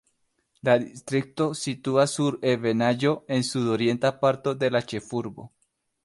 La 0.67 0.73
distrikto 0.83 1.45
situas 1.59 2.15
sur 2.19 2.37
ebenaĵo 2.51 3.11
en 3.35 3.45
sud-orienta 3.49 4.11
parto 4.23 4.55
de 4.63 4.71
la 4.77 4.83
ĉefurbo. 4.93 5.47